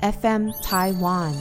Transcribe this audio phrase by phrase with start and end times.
[0.00, 1.32] FM Taiwan。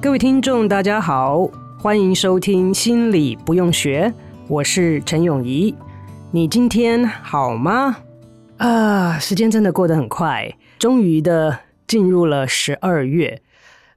[0.00, 4.12] 各位听众，大家好，欢迎收听《心理不用学》，
[4.48, 5.72] 我是陈永仪。
[6.32, 7.98] 你今天好吗？
[8.56, 11.56] 啊，时间真的过得很快，终于的
[11.86, 13.40] 进入了十二月。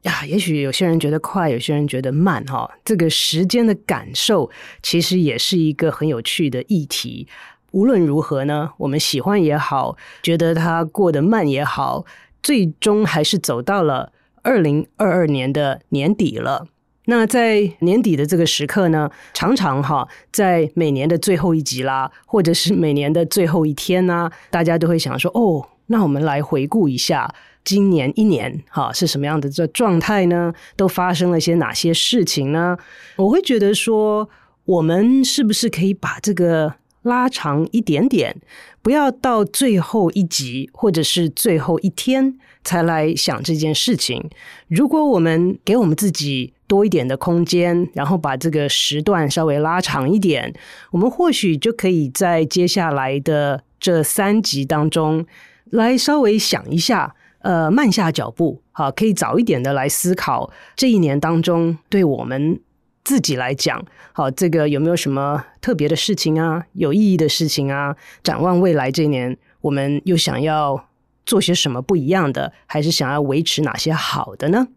[0.04, 2.70] 呀，也许有些人觉得快，有些人觉得慢，哈。
[2.84, 4.50] 这个时间的感受
[4.82, 7.28] 其实也是一个很有趣的议题。
[7.72, 12.06] 无论如何呢，我们喜欢也好，觉得它过得慢也好，
[12.42, 16.68] 最终还是走到了二零二二年的年底了。
[17.06, 27.34] 那在年底的这个时刻呢，常常哈，在每年的最后一集啦，或者是每年的最后一天呢，大家都会想说，哦，那我们来回顾一下。
[27.64, 30.54] 今年一年，哈，是什么样的这状态呢？
[30.76, 32.78] 都发生了些哪些事情呢？
[33.18, 34.28] 我会觉得说，
[34.66, 38.36] 我们是不是可以把这个拉长一点点，
[38.82, 44.30] 不要到最后一集或者是最后一天才来想这件事情。
[44.68, 50.54] 如果我们给我们自己多一点的空间，然后把这个时段稍微拉长一点，
[50.92, 55.26] 我们或许就可以在接下来的这三集当中
[55.70, 57.16] 来稍微想一下。
[57.42, 62.60] 呃，慢下脚步，好，可以早一点的来思考这一年当中，对我们
[63.04, 67.96] 自己来讲，好，这个有没有什么特别的事情啊，有意义的事情啊？
[68.24, 70.88] 展望未来这一年，我们又想要
[71.26, 74.68] 做些什么不一样的，还是想要维持哪些好的呢？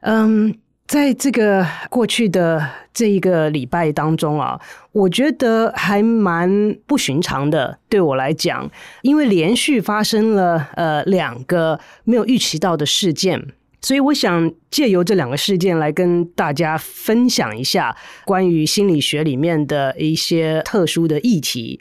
[0.00, 0.58] 嗯。
[0.88, 4.58] 在这个过去的这一个礼拜当中啊，
[4.92, 7.78] 我觉得还蛮不寻常的。
[7.90, 8.68] 对我来讲，
[9.02, 13.48] 因为连续发生了呃两个没有预期到的事件，
[13.82, 17.94] 所以我想借由这两个事件来跟大家分享一下
[18.24, 21.78] 关于心理学里面的一些特殊的议题。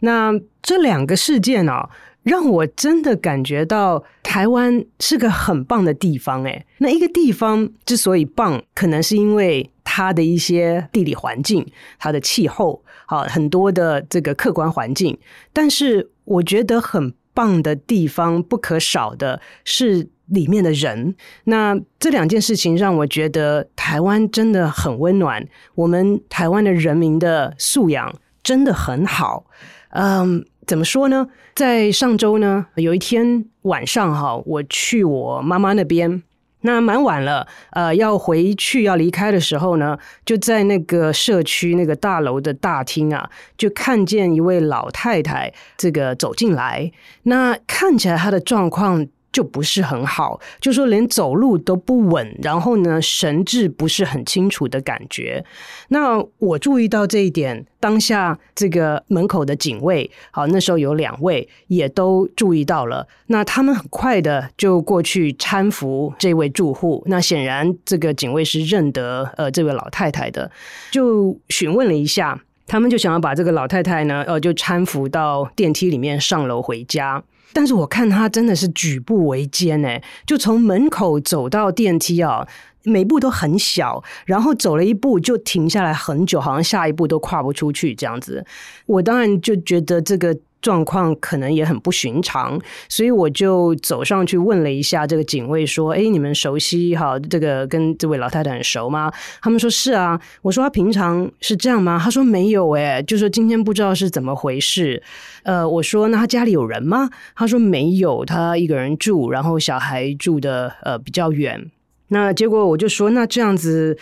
[0.00, 1.90] 那这两个事件啊。
[2.26, 11.64] 让我真的感觉到台湾是个很棒的地方，哎，那一个地方之所以棒，可能是因为它的一些地理环境、
[12.00, 15.16] 它的气候，好，很多的这个客观环境。
[15.52, 21.14] 但是我觉得很棒的地方，不可少的是里面的人。
[21.44, 25.46] 那这两件事情让我觉得台湾真的很温暖，
[25.76, 28.12] 我们台湾的人民的素养
[28.42, 29.46] 真的很好，
[29.90, 30.44] 嗯。
[30.66, 31.28] 怎么说呢？
[31.54, 36.22] 在上周呢，有一天晚上哈，我去我妈妈那边，
[36.62, 46.90] 那蛮晚了，呃，要回去要离开的时候呢，就在那个社区那个大楼的大厅啊，就看见一位老太太这个走进来，
[47.22, 49.06] 那看起来她的状况。
[49.36, 55.44] 就不是很好，就说连走路都不稳，然后呢，神志不是很清楚的感觉。
[55.88, 63.06] 那我注意到这一点，当下这个门口的警卫，好，那时候有两位也都注意到了。
[63.26, 67.04] 那他们很快的就过去搀扶这位住户。
[67.04, 70.50] 那显然这个警卫是认得呃这位老太太的，
[70.90, 77.22] 就询问了一下，他们就想要把这个老太太呢，呃，就搀扶到电梯里面上楼回家。
[77.52, 82.46] 但是我看他真的是举步维艰哎，就从门口走到电梯啊，
[82.86, 88.42] 每步都很小，然后走了一步就停下来很久，好像下一步都跨不出去这样子。
[88.86, 90.34] 我当然就觉得这个。
[90.62, 92.58] 状况可能也很不寻常，
[92.88, 105.00] 所以我就走上去问了一下这个警卫，说：“哎，你们熟悉哈这个跟这位老太太很熟吗？”他们说：“是啊。”我说：“他平常是这样吗？”他说：“没有，哎，就说今天不知道是怎么回事。”
[105.44, 111.70] 呃，我说：“那他家里有人吗？”他说：“没有，他一个人住，然后小孩住的呃比较远。”
[112.08, 113.96] 那结果我就说：“那这样子。”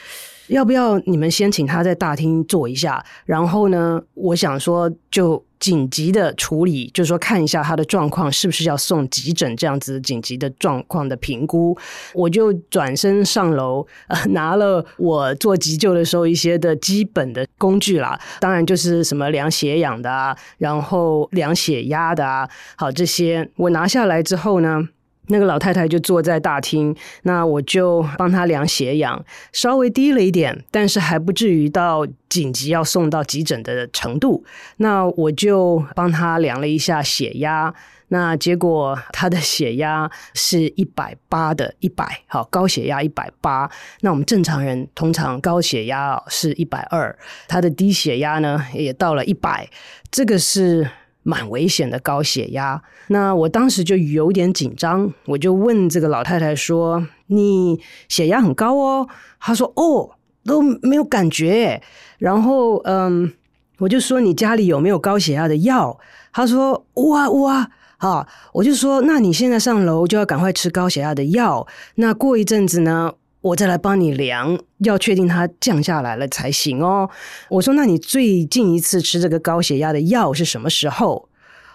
[0.48, 3.02] 要不要你们先请他在大厅坐一下？
[3.24, 11.74] 然后呢，我想说就紧急的处理，就是说看一下他的状况是不是要送急诊这样子紧急的状况的评估。
[12.12, 22.46] 我就转身上楼，呃， 拿了我做急救的时候一些的基本的工具啦，当然就是什么量血氧的啊，然后量血压的啊，
[22.76, 24.90] 好，这些我拿下来之后呢。
[25.28, 34.44] 那个老太太就坐在大厅，那我就帮她量血氧，稍微低了一点，但是还不至于到紧急要送到急诊的程度。
[34.76, 37.72] 那我就帮她量了一下血压，
[38.08, 43.70] 那结果她的血压是一百八的一百，好，高血压一百八。
[44.02, 47.16] 那我们正常人通常高血压是一百二，
[47.48, 49.68] 她的低血压呢也到了一百，
[50.10, 50.90] 这个是。
[51.24, 59.08] 蛮危险的高血压，那我当时就有点紧张，我就问这个老太太说：“你血压很高哦？”
[59.40, 60.10] 她说：“哦，
[60.44, 61.82] 都没有感觉。”
[62.18, 63.32] 然后，嗯，
[63.78, 65.98] 我就说你家里有没有高血压的药？
[66.30, 71.66] 她说哇哇，好，我就说那你现在上楼就要赶快吃高血压的药。
[71.94, 77.10] 那过一阵子呢，我再来帮你量，要确定它降下来了才行哦。
[77.50, 81.28] 我说那你最近一次吃这个高血压的药是什么时候？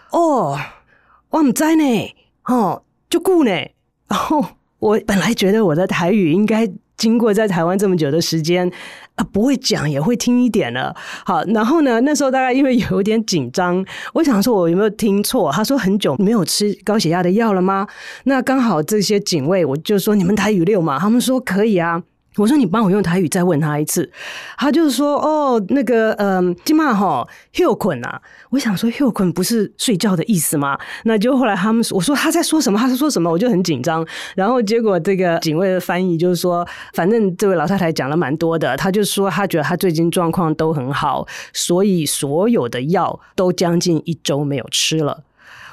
[0.10, 0.60] 哦，
[1.30, 3.52] 我唔在呢，哦，就顾呢。
[4.08, 4.44] 然后
[4.80, 6.68] 我本来觉得我的台语应该。
[7.00, 8.70] 经过在台湾这么久的时间
[9.16, 10.96] 啊，不会讲也会听一点了。
[11.26, 15.52] 好，然后呢，那时候大概因为有点紧张，我想说我有没有听错？
[15.52, 17.88] 他说很久没有吃高血压的药了吗？
[18.26, 22.04] 那刚好这些警卫，我就说你们台语六嘛，他们说可以啊。
[22.40, 24.10] 我说你帮我用台语再问他一次，
[24.58, 28.22] 他就是说哦，那个嗯，今嘛哈休困啊。
[28.50, 30.80] 我想说休困不是睡觉的意思吗？
[31.04, 32.80] 那就后来他们，我说他在说什么？
[32.80, 33.30] 他在说什么？
[33.30, 34.06] 我就很紧张。
[34.36, 45.24] 然后结果这个警卫的翻译就是说，反正这位老太太讲了蛮多的，他就说他觉得他最近状况都很好，所以所有的药都将近一周没有吃了。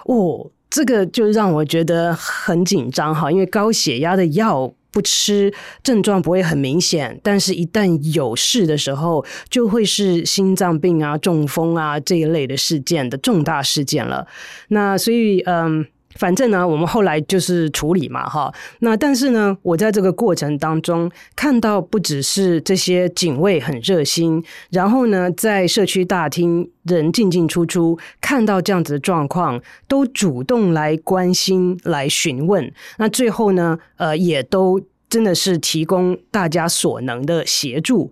[0.05, 4.73] 哦，这个就让我觉得很紧张哈，因为高血压的药。
[4.97, 5.53] 不吃，
[5.83, 14.27] 症状不会很明显，但是一旦有事的时候，就会是心脏病啊、中风啊这一类的事件的重大事件了。
[14.69, 15.85] 那所以，嗯。
[16.19, 18.53] 反正呢，我们后来就是处理嘛，哈。
[18.81, 32.73] 那但是呢，我在这个过程当中看到，不只是这些警卫很热心，然后呢，在社区大厅人进进出出，看到这样子的状况，都主动来关心、来询问。
[32.99, 38.11] 那最后呢，呃，也都真的是提供大家所能的协助。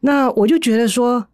[0.00, 1.26] 那我就觉得说。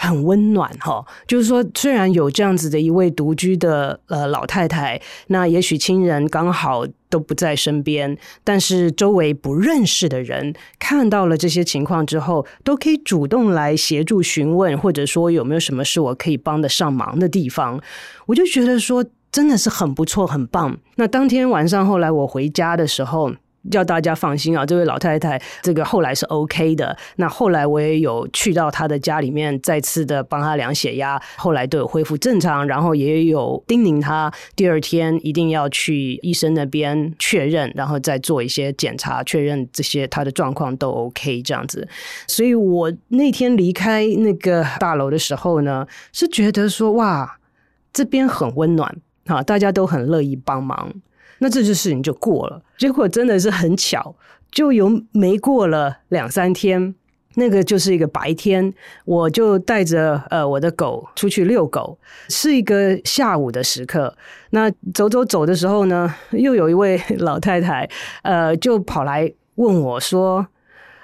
[0.00, 17.80] 很温暖哈，就是说，虽然有这样子的一位独居的呃老太太，那也许亲人刚好都不在身边，但是周围不认识的人看到了这些情况之后，都可以主动来协助询问，或者说有没有什么是我可以帮得上忙的地方，
[18.26, 20.78] 我就觉得说真的是很不错，很棒。
[20.94, 23.32] 那当天晚上后来我回家的时候。
[23.70, 26.96] 叫大家放心啊，这位老太太这个后来是 OK 的。
[27.16, 32.66] 那后来我也有去到她的家里面，再次的帮她量血压，后来都有恢复正常。
[32.66, 41.86] 然后也有叮咛她第二天一定要去医生那边确认，然后再做一些检查，确认这些她的状况都 OK 这样子。
[42.26, 47.38] 所以我那天离开那个大楼的时候呢，是觉得说哇，
[47.92, 48.96] 这边很温暖
[49.26, 50.92] 啊，大家都很乐意帮忙。
[51.38, 54.14] 那这件事情就过了，结果真的是很巧，
[54.50, 56.94] 就有没过了两三天，
[57.34, 58.72] 那个就是一个白天，
[59.04, 61.96] 我就带着呃我的狗出去遛狗，
[62.28, 64.16] 是一个下午的时刻。
[64.50, 67.88] 那走走走的时候呢，又有一位 老太太，
[68.22, 70.46] 呃，就跑来问我说：“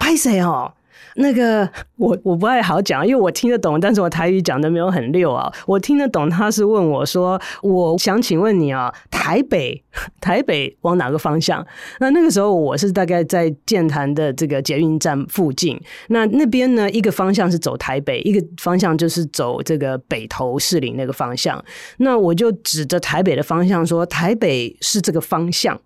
[0.01, 0.73] 拍谁哦？”
[1.17, 5.53] 那个我我不太好讲，因为我听得懂，但是我台语讲的没有很溜啊。
[5.65, 8.93] 我听得懂，他是问我说：“我想请问你啊，
[9.25, 9.83] 台北
[10.21, 11.67] 台北往哪个方向？”
[11.99, 15.81] 那那个时候我是大概在建潭的这个捷运站附近。
[16.09, 21.65] 那那边呢，一个方向是走台北，一个方向就是走这个北投士林那个方向。
[21.97, 25.81] 那我就指着台北的方向说：“台北是这个方向。”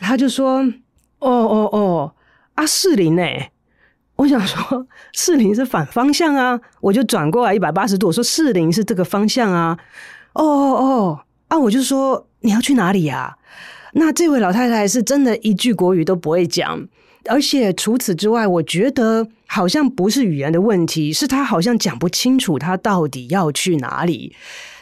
[0.00, 0.58] 他就说
[1.20, 2.14] ：“哦哦哦，
[2.54, 3.22] 啊士林呢？”
[4.16, 9.78] 我想说，士林是反方向啊，我就转过来一百八十度，我说士林是这个方向啊。
[10.34, 11.20] 哦哦哦，
[11.52, 13.36] 啊，我就说你要去哪里呀？
[13.92, 16.88] 那这位老太太是真的一句国语都不会讲，
[17.26, 24.34] 而且除此之外，我觉得好像不是语言的问题，是她好像讲不清楚她到底要去哪里。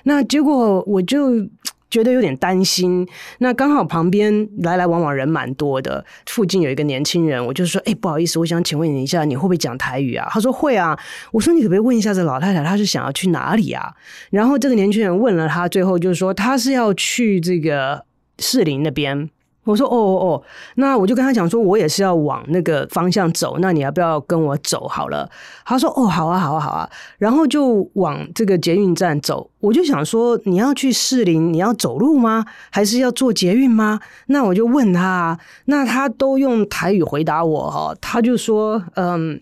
[0.04, 1.48] 那结果我就。
[1.90, 3.06] 觉得有点担心，
[3.38, 10.96] 那刚好旁边来来往往人蛮多的，附近有一个年轻人，我就说：“哎，不好意思，我想请问你一下，你会不会讲台语啊？”他说：“会啊。”
[11.32, 13.92] 我说：“你可不可以问一下这老太太，她是想要去哪里啊？”
[14.30, 18.04] 然后这个年轻人问了他，最后就是说他是要去这个
[18.38, 19.28] 士林那边。
[19.70, 20.42] 我说哦哦哦，
[20.74, 25.30] 那我就跟他讲说，我也是要往那个方向走，那你要不要跟我走好了？
[25.64, 29.50] 他说哦，好啊，好啊，好啊，然后就往这个捷运站走。
[29.60, 32.46] 我就想说，你要去士林，你要走路吗？
[32.70, 34.00] 还是要坐捷运吗？
[34.26, 39.40] 那我就问他，那他都用台语回答我哈，他就说嗯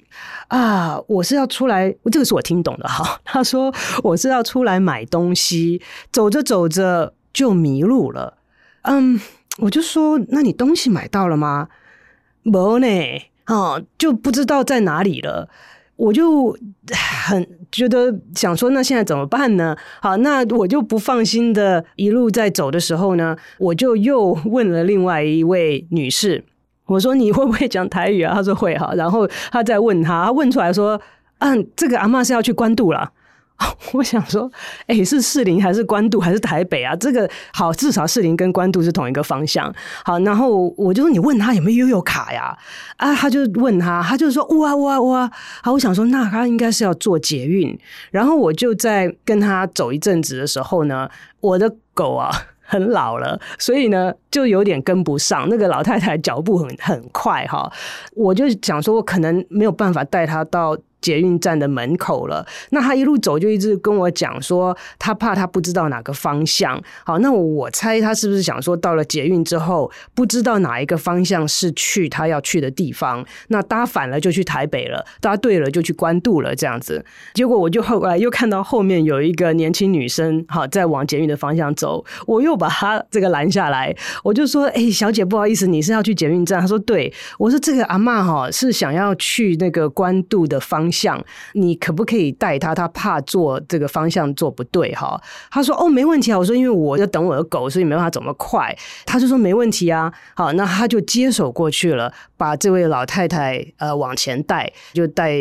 [0.49, 3.19] 啊，我是要出来，这个是我听懂的哈。
[3.25, 5.81] 他说我是要出来买东西，
[6.13, 8.39] 走着走着就迷路了，
[8.83, 9.21] 嗯。
[9.59, 11.69] 我就说，那你东西买到了吗？
[12.43, 12.87] 没呢，
[13.47, 15.49] 哦，就不知道在哪里了。
[15.97, 16.57] 我就
[17.27, 19.77] 很觉得想说，那现在怎么办呢？
[20.01, 26.45] 好，那我就不放心的，一路在走的时候呢，我就又问了另外一位女士，
[26.87, 28.33] 我说你会不会讲台语啊？
[28.33, 31.01] 她说会哈，然后她再问他，他问出来说，
[31.39, 33.13] 嗯，这个阿嬷是要去关渡了。
[33.93, 34.51] 我想说，
[34.87, 36.95] 哎、是士林还是关渡还是台北啊？
[36.95, 39.73] 这个好，至少士林跟关渡是同一个方向。
[40.05, 42.57] 好，然后我就说，你问他有没有悠游卡呀？
[42.99, 45.31] 啊，他就问他，他就说哇哇哇。
[45.63, 47.77] 好，我想说，那他应该是要做捷运。
[48.13, 51.09] 然后我就在跟他走一阵子的时候呢，
[51.41, 55.49] 我的狗啊很老了，所以呢就有点跟不上。
[55.49, 57.73] 那个老太太脚步很很快哈，
[58.15, 60.79] 我就想说，我可能没有办法带他到。
[61.01, 66.81] 捷运站的门口了，那他一路走就一直跟我讲说，他怕他不知道哪个方向。
[67.05, 77.05] 好，那我猜他是不是想说，到了捷运之后，不知道哪一个方向是去他要去的地方，那搭反了就去台北了，搭对了就去关渡了这样子。
[77.35, 91.23] 结果我就后来又看到后面有一个年轻女生，好，在往捷运的方向走，我又把她这个拦下来，我就说：“哎，小姐，不好意思，你是要去捷运站？”她说：“对。”我说：“这个阿嬷哈是想要去那个关渡的方向。”
[91.55, 92.75] 你可不可以带他？
[92.75, 95.21] 他怕做这个方向做不对哈。
[95.51, 98.77] 他说：“哦，没问题啊。”我说：“因为我要等我的狗，所以没办法怎么快。”
[99.07, 105.39] 他就说：“没问题啊。”好，那他就接手过去了，把这位老太太呃往前带，就带。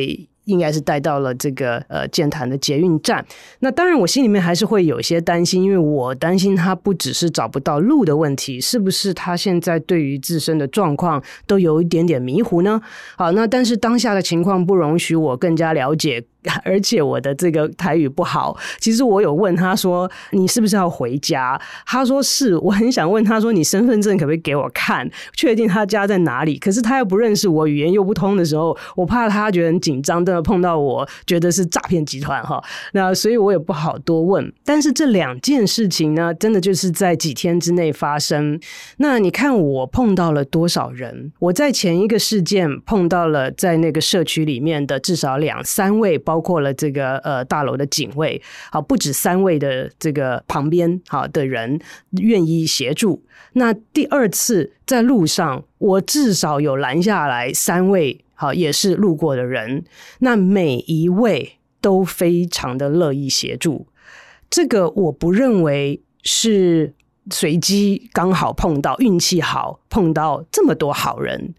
[0.47, 3.23] 应该是带到了这个呃建潭的捷运站。
[3.59, 12.81] 那当然，我心里面还是会有些担心，因为我担心他不只是找不到路的问题，是不是他现在对于自身的状况都有一点点迷糊呢？
[13.15, 16.23] 好，那但是当下的情况不容许我更加了解。
[16.63, 32.63] 而且我的这个台语不好，其实我有问他说：“你是不是要回家？”他说：“是。”我很想问他说：“你身份证可不可以给我看，确定他家在哪里？”可是他又不认识我，语言又不通的时候，我怕他觉得很紧张，真的碰到我觉得是诈骗集团哈。
[32.93, 34.51] 那所以我也不好多问。
[34.63, 38.59] 但是这两件事情呢，真的就是在几天之内发生。
[38.97, 41.33] 那你看我碰到了多少人？
[41.39, 46.36] 我在前一个事件碰到了在那个社区里面的至少两三位包。
[46.37, 48.39] 包括了这个呃大楼的警卫，
[48.71, 51.79] 好，不止三位的这个旁边好的人
[52.11, 53.23] 愿意协助。
[53.53, 59.83] 那第二次在路上，我至少有拦下来三位，好，也是路过的人。
[60.19, 63.87] 那每一位都非常的乐意协助。
[64.47, 66.93] 这个我不认为是
[67.31, 71.55] 随机刚好碰到，运气好碰到这么多好人。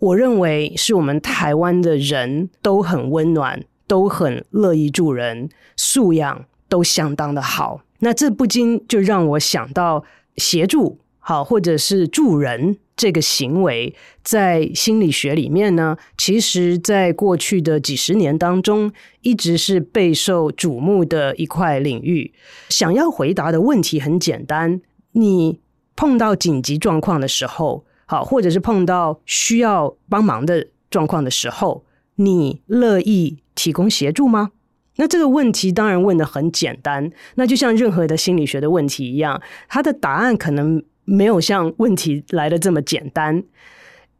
[0.00, 3.64] 我认为是我们台湾的人都很温暖。
[3.92, 7.82] 都很乐意助人，素养都相当的好。
[7.98, 10.02] 那这不禁就让我想到
[10.38, 13.94] 协助好，或者是助人这个行为，
[14.24, 22.32] 在心理学里面呢，其实在过去的几十年当中，一直是备受瞩目的一块领域。
[22.70, 24.80] 想要回答的问题很简单：
[25.12, 25.60] 你
[25.94, 31.84] 碰到紧急状况的时候，好，或者是碰到需要帮忙的状况的时候，
[32.24, 34.50] 你乐意提供协助吗？
[34.96, 43.42] 那这个问题当然问得很简单，那就像任何的心理学的问题一样，它的答案可能没有像问题来得这么简单。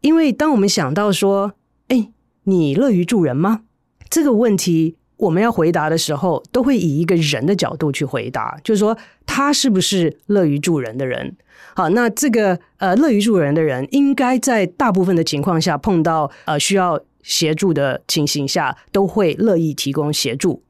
[0.01, 1.53] 因为当我们想到说，
[1.89, 2.09] 哎，
[2.45, 3.65] 你乐于助人吗？
[4.09, 11.37] 这个问题我们要回答的时候，都会以一个人的角度去回答，就是说他是不是乐于助人的人？
[11.77, 16.99] 好，那这个呃乐于助人的人，应该在大部分的情况下碰到呃需要。
[17.23, 20.63] 协助的情形下，都会乐意提供协助。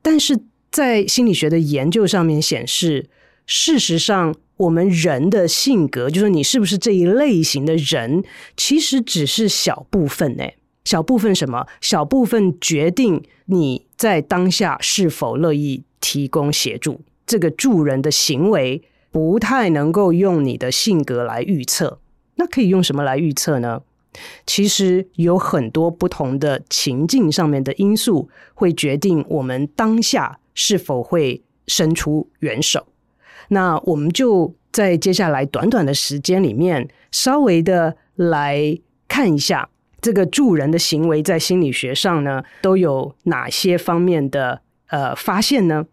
[0.00, 0.38] 但是
[0.70, 3.08] 在心理学的研究上面显示，
[3.46, 8.22] 事实上，我们人的性格，就是你是不是这一类型的人，
[8.56, 10.56] 其实只是小部分诶。
[10.84, 11.66] 小部分什么？
[11.80, 17.02] 小部分决定你在当下是否乐意提供协助。
[17.26, 21.98] 这个助人的行为不太能够用你的性格来预测。
[22.36, 23.82] 那可以用什么来预测呢？
[24.46, 32.86] 其实有很多不同的情境上面的因素，会决定我们当下是否会伸出援手。
[33.48, 39.68] 那我们就在接下来短短的时间里面，稍微的来看一下
[40.00, 45.86] 这个助人的行为在心理学上呢，都有哪些方面的呃发现呢？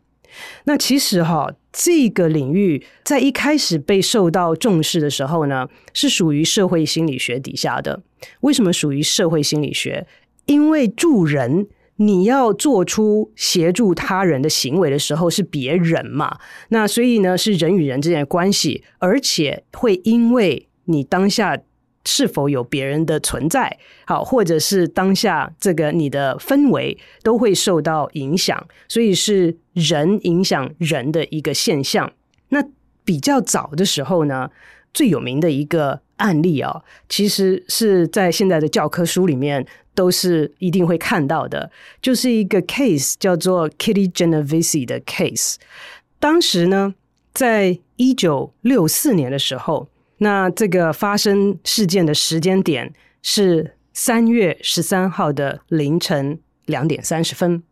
[0.65, 1.53] 那其实哈。
[1.77, 8.01] 这个领域在一开始被受到重视的时候呢，是属于社会心理学底下的。
[8.39, 10.07] 为什么属于社会心理学？
[10.45, 11.67] 因为助人，
[11.97, 16.37] 你要做出协助他人的行为的时候，是别人嘛。
[16.69, 21.59] 那所以呢，是人与人之间的关系，而且会因为你当下。
[22.05, 32.11] 是否有别人的存在，好，或者是当下这个你的氛围都会受到影响，所以是人影响人的一个现象。
[32.49, 32.63] 那
[33.03, 34.49] 比较早的时候呢，
[34.93, 41.71] 最有名的一个案例啊，其实是在现在的教科书里面都是一定会看到的，
[42.01, 45.55] 就是一个 case 叫做 Kitty Genovese 的 case。
[46.19, 46.95] 当时呢，
[47.33, 57.63] 在一九六四年的时候，那这个发生事件的时间点是三月十三号的凌晨两点三十分。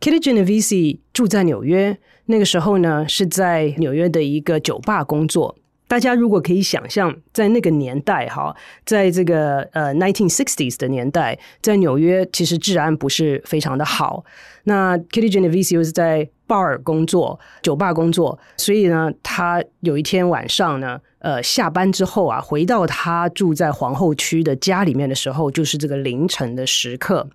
[0.00, 5.56] Kitty Genovese 住在纽约，那个时候呢，是在纽约的一个酒吧工作。
[5.86, 8.56] 大家如果可以想象，在那个年代哈，
[8.86, 14.24] 在这个呃 nineteen sixties 的年代，在纽约其实治安不是非常的好。
[14.64, 27.26] 那 Kitty Genovese 又是在 bar 工作，酒吧工作，所以呢，他有一天晚上呢，呃，下班之后啊，回到他住在皇后区的家里面的时候，就是这个凌晨的时刻。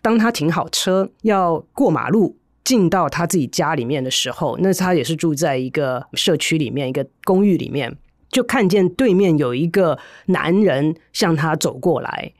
[0.00, 7.96] 当他停好车要过马路，进到他自己家里面的时候，那他也是住在一个社区里面，一个公寓里面，
[8.30, 12.32] 就看见对面有一个男人向他走过来。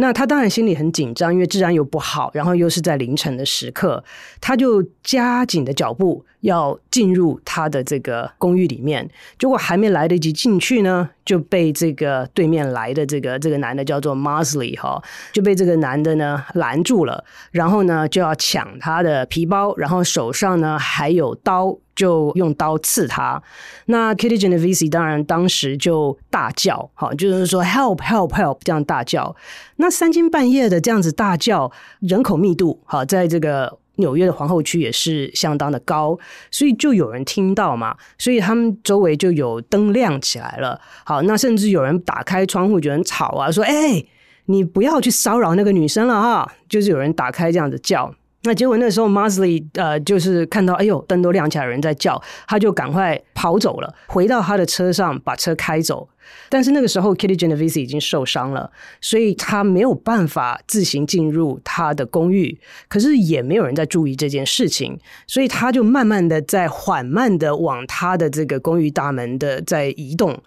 [0.00, 4.02] 那他当然心里很紧张，因为治安又不好，然后又是在凌晨的时刻，
[4.40, 9.08] 他就加紧的脚步要进入他的这个公寓里面。
[9.38, 15.02] 结果还没来得及进去呢，就被这个对面来的这个这个男的叫做 Mosley 哈，
[15.32, 21.78] 就被这个男的呢拦住了，然后呢就要抢他的皮包，然后手上呢还有刀。
[21.98, 23.42] 就用刀刺他，
[23.86, 29.34] 那 Kitty Genovese 当然当时就大叫，好，就是说 help help help 这样大叫。
[29.78, 36.18] 那三更半夜的这样子大叫，人口密度好，在这个纽约的皇后区也是相当的高，
[36.50, 40.80] 所以就有人听到嘛，所以他们周围就有灯亮起来了。
[41.04, 44.04] 好，那甚至有人打开窗户，觉得很吵啊，说：“哎，
[44.46, 48.12] 你不要去骚扰那个女生了哈。”就是有人打开这样子叫。
[48.44, 56.08] 那结果那时候，Mosley 呃，就是看到哎呦灯都亮起来，有人在叫，他就赶快跑走了，回到他的车上把车开走。
[56.48, 58.70] 但是那个时候，Kitty Genovese 已经受伤了，
[59.00, 62.58] 所以他没有办法自行进入他的公寓。
[62.88, 70.42] 可是也没有人在注意这件事情，所以他就慢慢的在缓慢的往他的这个公寓大门的在移动。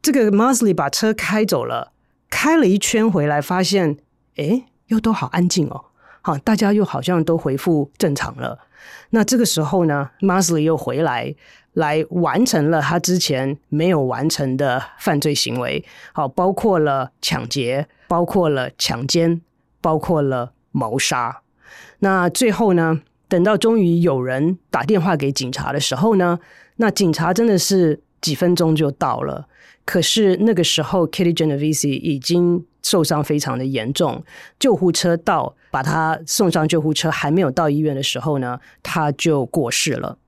[0.00, 1.92] 这个 Mosley 把车开走了，
[2.30, 3.96] 开了一圈回来，发现
[4.36, 5.86] 哎，又都好安静哦。
[6.20, 8.58] 好，大家又好像都恢复正常了。
[9.10, 11.34] 那这个时候呢，Mosley 又回来，
[11.78, 15.84] 来完成了他之前没有完成的犯罪行为。
[16.12, 19.40] 好，包括了抢劫，包括了强奸，
[19.80, 21.42] 包括了谋杀。
[22.00, 26.40] 那最后呢，等到终于有人打电话给警察的时候呢，
[26.76, 29.46] 那警察真的是几分钟就到了。
[29.84, 34.24] 可是那个时候，Kitty Genovese 已经受伤非常的严重，
[34.58, 40.18] 救护车到，把他送上救护车，还没有到医院的时候呢，他就过世了。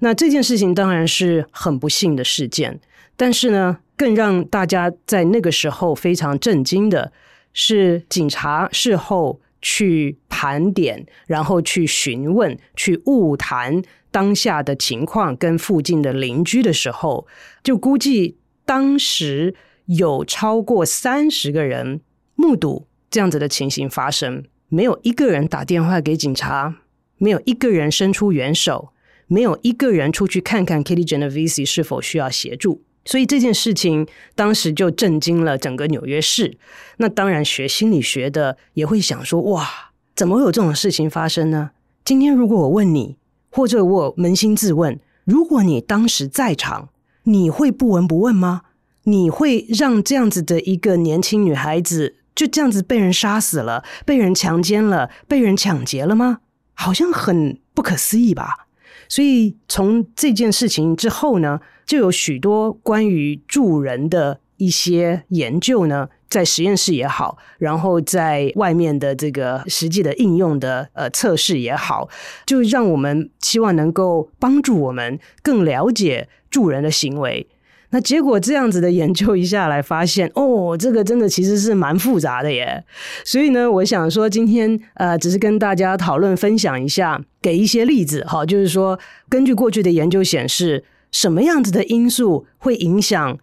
[0.00, 2.80] 那这件事情当然是很不幸的事件，
[3.16, 7.12] 但是呢，更让大家在那个时候非常震惊的
[7.54, 17.26] 是，警察事后去盘点，然后去询问、去误谈当下的情况，跟附近的邻居的时候，
[17.62, 18.36] 就估计。
[18.66, 22.02] 当时有超过三十个人
[22.36, 26.76] 目睹这样子的情形发生，没有一个人打电话给警察，
[27.16, 28.90] 没有一个人伸出援手，
[29.32, 32.82] 没有一个人出去看看 Kitty Genovese 是否需要协助。
[33.04, 36.58] 所以这件事情当时就震惊了整个纽约市。
[36.96, 41.70] 那当然，学心理学的也会想说：哇，怎么会有这种事情发生呢？
[42.04, 43.16] 今天如果我问你，
[43.50, 46.88] 或者我扪心自问，如果你当时在场，
[47.22, 48.62] 你会不闻不问吗？
[49.04, 56.40] 你会让这样子的一个年轻女孩子就这样子被人杀死了、被人强奸了、被人抢劫了吗？
[56.74, 58.66] 好像很不可思议吧。
[59.10, 72.08] 所以从这件事情之后呢，就有许多关于助人的一些研究呢，在实验室也好，然后在外面的这个实际的应用的呃测试也好，
[72.46, 76.28] 就让我们希望能够帮助我们更了解。
[76.50, 77.46] 助人的行为，
[77.90, 82.84] 那结果这样子的研究一下来发现，哦，这个真的其实是蛮复杂的耶。
[83.24, 88.98] 所以呢，我想说今天呃，只是跟大家讨论分享一下，给一些例子哈，就是说
[89.28, 93.38] 根据过去的研究显示，什么样子的因素会影响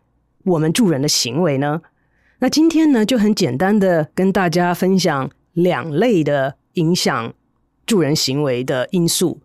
[0.46, 1.82] 我们助人的行为呢？
[2.40, 7.34] 那今天呢，就很简单的跟大家分享两类的影响
[7.86, 9.40] 助人行为的因素。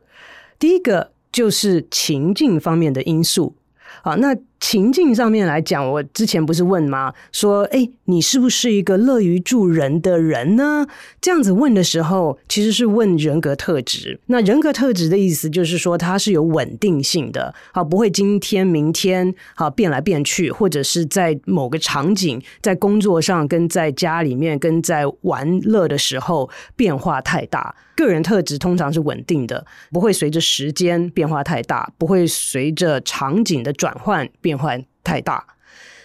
[0.58, 1.12] 第一个。
[1.32, 3.56] 就是情境方面的因素，
[4.02, 7.12] 好，那情境上面来讲，我之前不是问吗？
[7.32, 10.86] 说，哎，你是不是一个乐于助人的人呢？
[11.20, 14.20] 这样子问的时候，其实是问人格特质。
[14.26, 27.74] 那人格特质的意思就是说，它是有稳定性的，好，不会今天明天好变来变去，或者是在某个场景，在工作上跟在家里面跟在玩乐的时候变化太大。
[28.04, 35.46] 个人特质通常是稳定的，不会随着时间变化太大，不会随着场景的转换变化太大。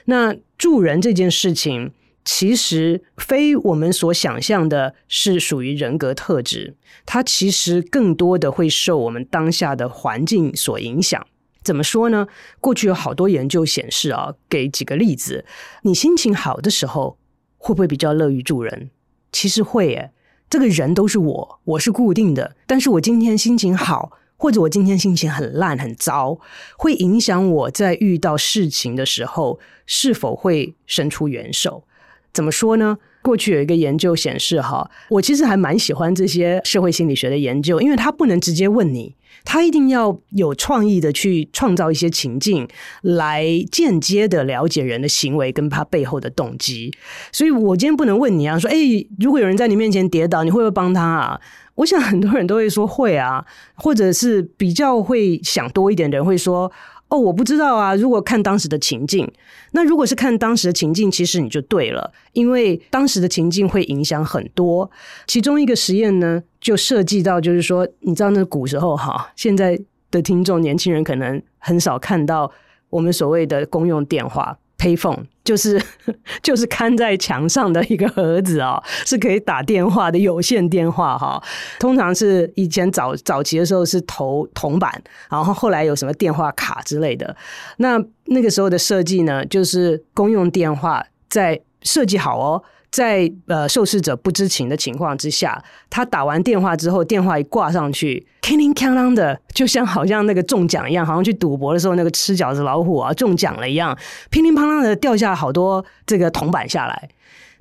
[0.05, 1.91] 那助人这件事情，
[2.23, 11.25] 其实非我们所想象的是属于人格特质，它其实更多的会受我们当下的环境所影响。
[11.63, 12.27] 怎么说呢？
[12.61, 15.43] 过去有好多研究显示啊，给几个例子，
[15.83, 17.17] 你心情好的时候，
[17.57, 18.89] 会不会比较乐于助人？
[19.33, 20.11] 其实会耶。
[20.49, 22.55] 这个人都是我，我是固定的。
[22.65, 26.39] 但是我今天心情好，或者我今天心情很烂很糟，
[26.77, 31.83] 会影响我在遇到事情的时候是否会伸出援手。
[32.31, 32.97] 怎么说呢？
[33.21, 39.16] 过去有一个研究显示，哈，我其实还蛮喜欢这些社会心理学的研究，因为他不能直接问你。
[39.43, 42.67] 他一定要有创意的去创造一些情境，
[43.01, 46.93] 来间接的了解人的行为跟他背后的动机。
[47.31, 51.41] 所以我今天不能问你啊，说，诶，如果有人在你面前跌倒，你会不会帮他啊？
[51.75, 56.71] 我想很多人都会说会啊，或者是比较会想多一点的人会说。
[57.09, 57.95] 哦，我不知道啊。
[57.95, 59.31] 如果看当时的情境，
[59.71, 64.89] 那如果是看当时的情境，其实你就对了，因为当时的情境会影响很多。
[65.25, 69.79] 其中一个实验呢，就涉及到，就是说，你知道那古时候哈，现在
[70.11, 72.51] 的听众年轻人可能很少看到
[72.89, 74.57] 我们所谓的公用电话。
[74.77, 75.81] Payphone 就是
[76.43, 81.41] 就是看在墙上的一个盒子哦，是可以打电话的有线电话哈。
[81.79, 84.91] 通常是以前早早期的时候是投铜板，
[85.29, 87.35] 然后后来有什么电话卡之类的。
[87.77, 92.63] 那那个时候的设计呢，就是公用电话在设计好哦。
[92.91, 103.97] 在呃受试者不知情的情况之下，他打完电话之后，电话一挂上去，叮叮哐啷的，就像好像那个中奖一样，好像去赌博的时候那个吃饺子老虎啊中奖了一样，
[104.29, 107.09] 乒铃乓啷的掉下好多这个铜板下来。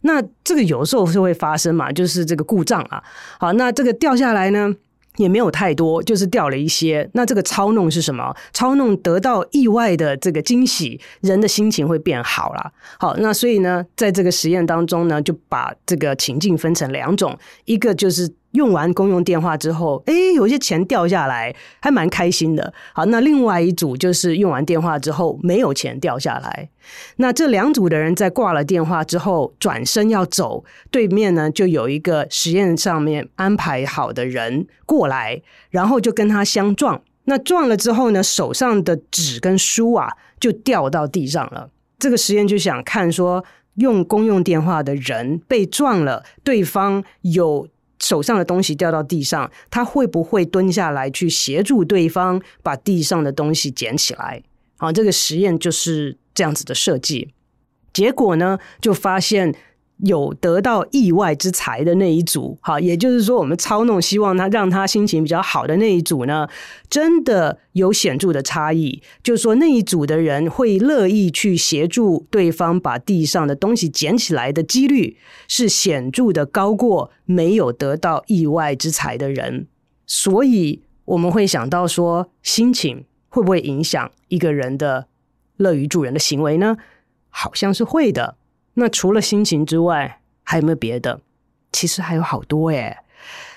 [0.02, 3.02] 那这个有时候是会发生嘛，就是这个故障啊。
[3.40, 4.72] 好，那这个掉下来呢？
[5.16, 7.08] 也没有太多，就是掉了一些。
[7.14, 8.34] 那这个操弄是什么？
[8.52, 12.72] 操弄得到意外的这个惊喜，人的心情会变好了。
[12.98, 18.32] 好，那所以呢，在这个实验当中呢，就把这个情境分成两种，一个就是。
[18.56, 22.72] 用完公用电话之后，哎，有些钱掉下来，还蛮开心的。
[22.94, 26.68] 好，那另外一组就是用完电话之后没有钱掉下来。
[27.16, 37.00] 那这两组的人在挂了电话之后转身要走，对面呢就有一个实验上面安排好的人过来，然后就跟他相撞。
[37.24, 40.08] 那撞了之后呢，手上的纸跟书啊
[40.40, 41.68] 就掉到地上了。
[41.98, 43.44] 这个实验就想看说，
[43.76, 47.68] 用公用电话的人被撞了，对方有。
[48.06, 54.42] 手上的东西掉到地上，他会不会蹲下来去协助对方把地上的东西捡起来？
[54.76, 57.34] 好，这个实验就是这样子的设计。
[57.92, 59.52] 结果呢，就发现。
[60.04, 66.46] 有得到意外之财的那一组，好，也就是说，我们操弄希望他让他心情比较好的那一组呢，
[66.90, 69.02] 真的有显著的差异。
[69.22, 75.16] 就是说，那一组的人会乐意去协助对方把地上的东西捡起来的几率，
[75.48, 79.66] 是显著的高过没有得到意外之财的人。
[80.06, 85.06] 所以，我们会想到说，心情会不会影响一个人的
[85.56, 86.76] 乐于助人的行为呢？
[87.30, 88.36] 好像是会的。
[88.78, 91.20] 那除了心情之外，还有没有别的？
[91.72, 92.98] 其实还有好多耶。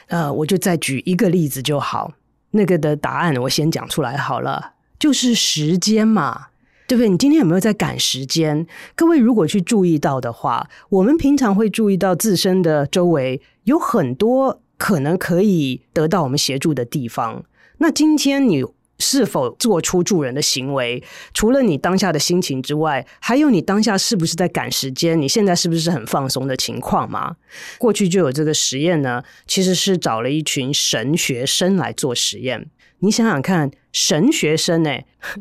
[0.08, 2.14] 呃，我就再举一个例子就好。
[2.52, 6.48] 那个的答案我先讲出来好了，就是时间嘛，
[6.88, 7.10] 对不对？
[7.10, 8.66] 你今天有没有在赶时间？
[8.96, 17.44] 各位如果去注意到的话，我们平常会注意到自身的周围有很多可能可以得到我们协助的地方。
[17.80, 18.64] 那今天你。
[19.00, 21.04] 是否做出助人的行为？
[21.34, 25.20] 除了你当下的心情之外，还有你当下是不是在赶时间？
[25.20, 27.36] 你现在是不是很放松的情况吗？
[27.78, 32.70] 过去就有这个实验呢，其实是找了一群神学生来做实验。
[33.02, 34.92] 你想想看，神学生呢，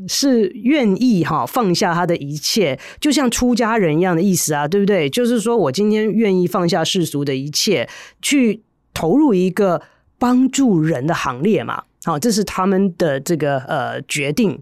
[0.07, 5.11] 是愿意哈放下他的一切，就像出家人一样的意思啊，对不对？
[5.11, 7.89] 就是说我今天愿意放下世俗的一切，
[8.23, 8.63] 去
[8.95, 9.83] 投入一个
[10.21, 11.83] 帮助人的行列嘛。
[12.09, 14.59] 好，这是他们的这个呃决定。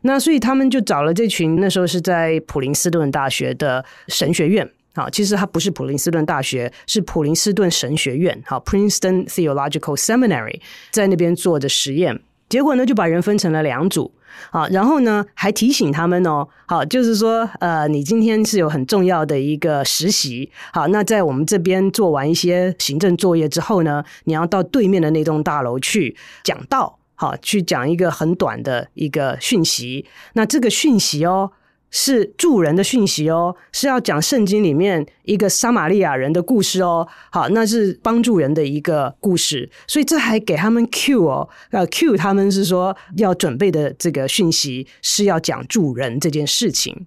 [0.00, 4.68] 那所以他们就找了这群那时候是在普林斯顿大学的神学院。
[4.96, 8.42] 好，其实它不是普林斯顿大学，是普林斯顿神学院。
[8.44, 12.20] 好，Princeton Theological Seminary 在那边做的实验。
[12.48, 14.12] 结果呢，就把人分成了两组，
[14.50, 31.52] 好，然后呢，还提醒他们哦，好，就是说，呃，你今天是有很重要的一个实习，好，那在我们这边做完一些行政作业之后呢，你要到对面的那栋大楼去讲道，好，去讲一个很短的一个讯息，那这个讯息哦。
[31.90, 37.06] 是助人的讯息哦，是要讲圣经里面一个撒玛利亚人的故事哦。
[37.30, 47.06] 好，那是帮助人的一个故事，所以这还给他们 Q 哦，呃，Q 他们是说要准备的这个讯息是要讲助人这件事情。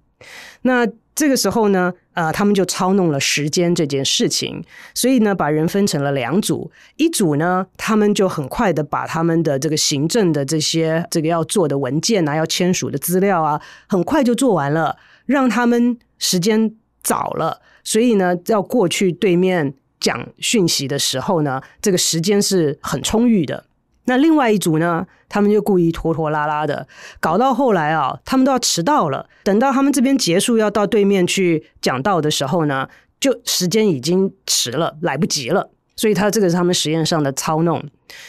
[0.62, 4.64] 那这个时候呢，呃，他们就操弄了时间这件事情，
[4.96, 6.72] 所以呢，把人分成了两组。
[6.96, 17.62] 一组呢，他们就很快的把他们的这个行政的这些这个要做的文件啊，要签署的资料啊，很快就做完了，让他们时间早了。
[17.84, 23.66] 所以呢，要过去对面讲讯息的时候呢，这个时间是很充裕的。
[24.06, 26.86] 那另外一组呢，他们就故意拖拖拉拉的，
[27.22, 29.30] 搞到后来啊，他们都要迟到了。
[29.44, 32.90] 等到他们这边结束，要到对面去讲道的时候呢，
[33.20, 35.70] 就时间已经迟了，来不及了。
[35.96, 37.82] 所以他这个是他们实验上的操弄。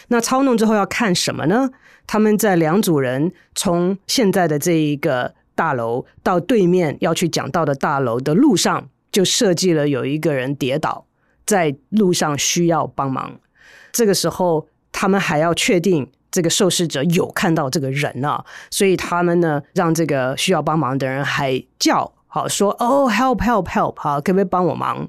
[0.09, 1.71] 那操弄之后要看什么呢？
[2.07, 11.07] 他们在两组人从现在的这一个大楼到对面要去讲道的大楼的路上，就设计了有一个人跌倒，
[11.45, 13.41] 在路上需要帮忙。
[13.91, 14.69] 这个时候。
[14.97, 25.09] 他们还要确定这个受试者有看到这个人呢、啊，所以他们呢，让这个需要帮忙的人还叫好说哦，help help help，好，可不可以帮我忙？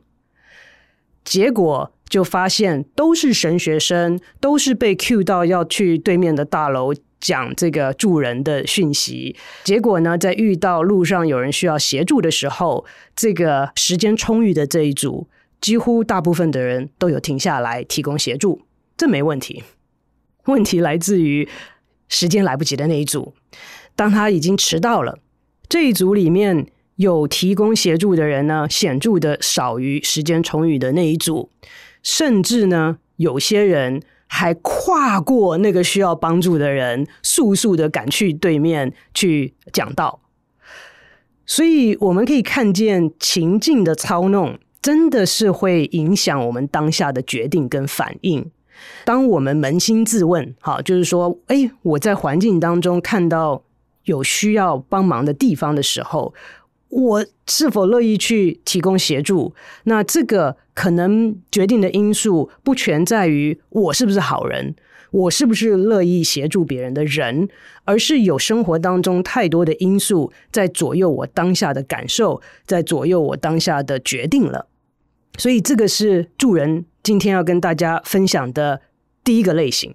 [1.23, 9.35] 结果就发现都是神学生，都是被 cue 到要去对面的大楼讲这个助人的讯息。
[9.63, 15.27] 结果呢，在遇到路上有人需要协助的时候，这个时间充裕的这一组，
[15.61, 18.61] 几乎大部分的人都有停下来提供协助，
[18.95, 19.63] 这没问题。
[20.47, 21.47] 问题来自于
[22.07, 23.33] 时间来不及的那一组，
[23.95, 25.17] 当他已经迟到了，
[25.67, 31.49] 这一组里面有提供协助的人呢，显著的少于时间充裕的那一组，
[32.03, 40.21] 甚至呢，有些人还跨过那个需要帮助的人，速速的赶去对面去讲道。
[41.47, 48.51] 所以我们可以看见情境的操弄，真的是会影响我们当下的决定跟反应。
[49.03, 53.63] 当我们扪心自问，好，就是说，哎，我在环境当中看到
[54.05, 56.33] 有需要帮忙的地方的时候，
[56.89, 59.53] 我是否乐意去提供协助？
[59.83, 64.75] 那这个可能决定的因素不全在于我是不是好人，
[65.11, 67.49] 我是不是乐意协助别人的人，
[67.83, 74.67] 而是有生活当中太多的因素在左右我当下的感受，在左右我当下的决定了。
[75.37, 76.85] 所以这个是助人。
[77.05, 78.81] 今天要跟大家分享的
[79.23, 79.93] 第一个类型，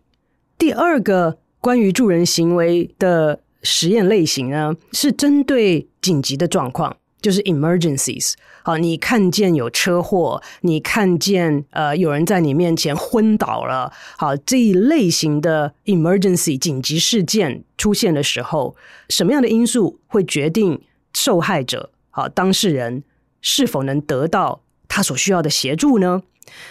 [0.56, 8.34] 第二个关于助人行为的实验类型呢，是针对紧急的状况，就是 emergencies。
[8.62, 18.76] 好，你看见有车祸，你看见呃有人在你面前昏倒了，好，这一类型的 emergency 紧急事件出现的时候，
[19.08, 20.80] 什么样的因素会决定
[21.12, 23.02] 受害者，好，当事人
[23.40, 26.22] 是否能得到他所需要的协助呢？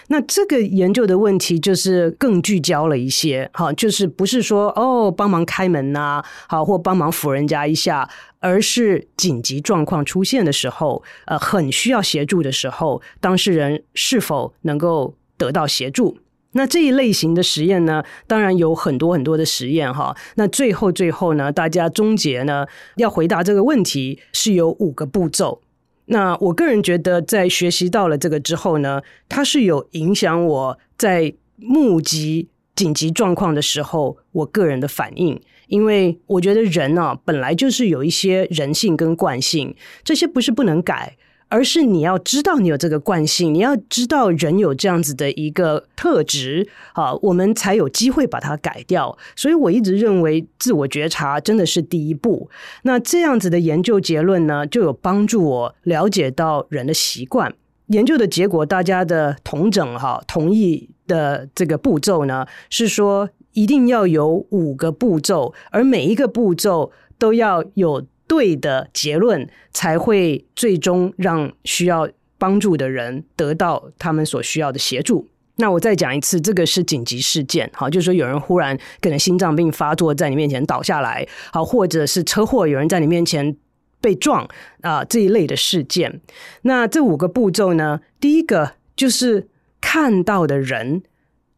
[0.08, 16.18] 那这个研究的问题就是更聚焦了一些，哈，就是不是说哦帮忙开门呐，好，或帮忙扶人家一下，而是紧急状况出现的时候，呃，很需要协助的时候，当事人是否能够得到协助？
[16.54, 20.18] 那这一类型的实验呢，当然有很多很多的实验哈。
[20.34, 22.66] 那最后最后呢，大家终结呢，
[22.96, 25.62] 要回答这个问题是有五个步骤。
[26.12, 35.40] 那我个人觉得，在学习到了这个之后呢，它是有影响我在目击紧急状况的时候，我个人的反应。
[35.68, 41.16] 因为我觉得人啊，本来就是有一些人性跟惯性，这些不是不能改。
[41.50, 49.18] 而是你要知道你有这个惯性，你要知道人有这样子的一个特质，好，我们才有机会把它改掉。
[49.36, 52.50] 所以我一直认为自我觉察真的是第一步。
[52.84, 57.54] 那这样子的研究结论呢，就有帮助我了解到人的习惯。
[57.88, 68.06] 研究的结果，大家的同整哈，同意的这个步骤呢，是说一定要有五个步骤，而每一个步骤都要有。
[68.30, 75.28] 对的结论才会最终让需要帮助的人得到他们所需要的协助。
[75.56, 83.58] 那我再讲一次，这个是紧急事件，好，就是说有人忽然可能心脏病发作，在你面前倒下来，好，或者是车祸，有人在你面前
[84.00, 84.48] 被撞
[84.82, 86.22] 啊，这一类的事件。
[86.62, 89.50] 那这五个步骤呢，第一个就是
[89.82, 91.02] 看到的人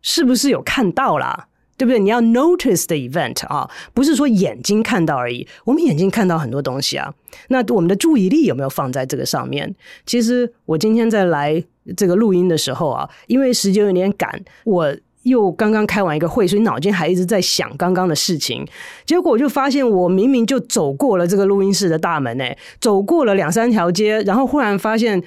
[0.01, 1.49] 是不是有看到啦？
[1.81, 1.97] 对不对？
[1.97, 5.47] 你要 notice the event 啊，不是说眼睛看到而已。
[5.65, 7.11] 我们眼睛看到很多东西啊，
[7.47, 9.73] 那我们的注意力有没有放在这个上面？
[10.05, 11.63] 其实我今天在来
[11.97, 18.63] 这个录音的时候啊，因为时间有点赶，我又刚刚开完一个会，所以脑筋还一直在想刚刚的事情。
[19.03, 25.19] 结果我就发现，我明明就走过了这个录音室的大门，诶，走过了两三条街，然后忽然发现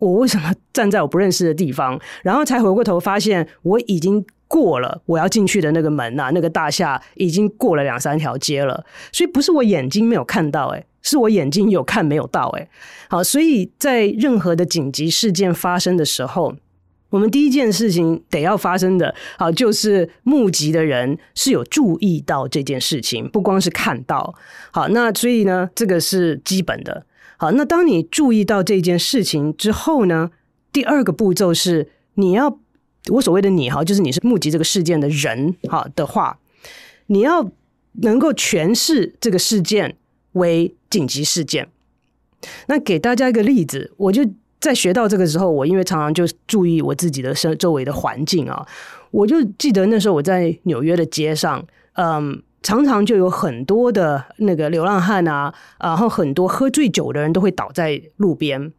[0.00, 4.26] 我为什么站在我不认识的地方，然后才回过头发现我已经。
[4.50, 12.68] 过了我要进去的那个门呐、那个大厦已经过了两三条街了，所以不是我眼睛没有看到，诶，是我眼睛有看没有到，诶，
[13.08, 16.56] 好，所以在任何的紧急事件发生的时候，
[17.10, 24.34] 我们第一件事情得要发生的，好，就是目击的人是有注意到这件事情，不光是看到，
[24.72, 30.32] 好，那所以呢，这个是基本的，好，那当你注意到这件事情之后呢，
[30.72, 32.58] 第二个步骤是你要。
[33.08, 36.38] 我所谓的你哈，就是你是目击这个事件的人哈的话，
[37.06, 37.50] 你要
[38.02, 39.96] 能够诠释这个事件
[40.32, 41.68] 为紧急事件。
[42.68, 44.22] 那给大家一个例子，我就
[44.60, 48.66] 在学到这个时候，我因为常常就注意我自己的身周围的环境啊，
[49.10, 58.72] 我就记得那时候我在纽约的街上，嗯，常常就有很多的那个流浪汉啊，然后很多喝醉酒的人都会倒在路边。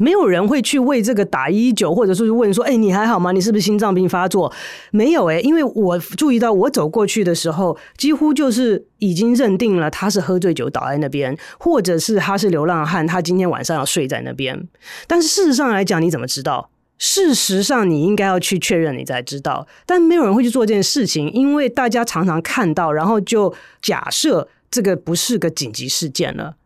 [0.00, 3.32] 没有人会去为这个打一九，或者说是问说：“哎，你还好吗？
[3.32, 4.50] 你是不是心脏病发作？”
[4.92, 14.66] 没有诶，因为我注意到，我走过去的时候，几乎就是已经认定了他是喝醉酒倒在那边，或者是他是流浪汉，他今天晚上要睡在那边。
[15.06, 16.70] 但是事实上来讲，你怎么知道？
[16.96, 19.66] 事实上，你应该要去确认，你才知道。
[19.84, 26.56] 但没有人会去做这件事情，因为大家常常看到，然后就假设这个不是个紧急事件了。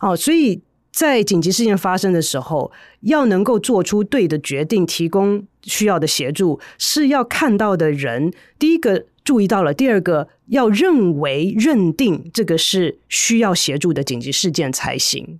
[0.00, 0.60] 哦，所以。
[0.92, 2.72] 在紧急事件发生的时候，
[3.02, 15.38] 要能够做出对的决定，提供需要的协助，是要看到的人第一个注意到了，第二个要认为认定这个是需要协助的紧急事件才行。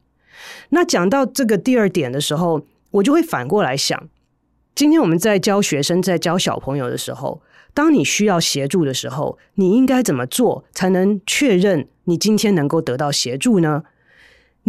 [0.71, 4.09] 那讲到这个第二点的时候，我就会反过来想：
[4.75, 7.43] 今天我们在教学生、在教小朋友的时候，
[7.75, 13.83] 当你需要协助的时候，你应该怎么做才能确认你今天能够得到协助呢？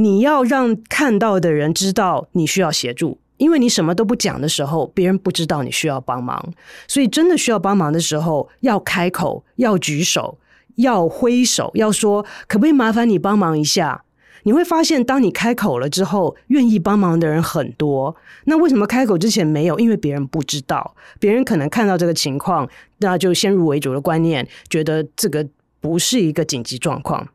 [0.02, 6.54] 你要让看到的人知道你需要协助，因为你什么都不讲的时候，别人不知道你需要帮忙。
[6.88, 10.40] 所以真的需要帮忙的时候，要开口，要举手，
[10.78, 14.04] 要挥手，要说可不可以麻烦你帮忙一下？
[14.44, 18.16] 你会发现，当你开口了之后，愿意帮忙的人很多。
[18.46, 19.78] 那为什么开口之前没有？
[19.78, 25.48] 因为别人不知道，别人可能看到这个情况，那就先入为主的观念，觉得这个
[25.80, 27.28] 不是一个紧急状况。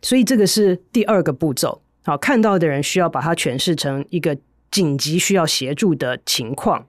[0.00, 1.82] 所以这个是第二个步骤。
[2.08, 4.34] 好，看到的人需要把它诠释成一个
[4.70, 6.86] 紧急需要协助的情况。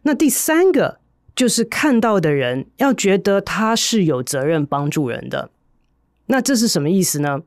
[0.00, 0.98] 那第三个
[1.34, 5.50] 就是看到的人要觉得他是有责任帮助人的。
[6.28, 7.40] 那这是什么意思呢？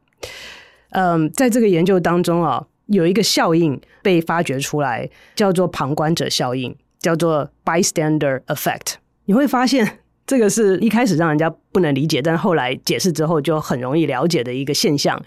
[0.92, 8.98] 嗯，在这个研究当中啊，有一个效应被发掘出来，叫做旁观者效应，叫做 bystander effect。
[9.26, 9.98] 你会发现。
[10.28, 15.20] 这个是一开始让人家不能理解，但后来解释之后就很容易了解的一个现象，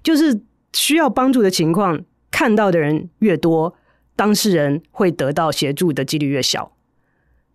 [0.00, 0.40] 就是
[0.74, 3.74] 需要帮助的情况，看到的人越多，
[4.14, 6.72] 当事人会得到协助的几率越小。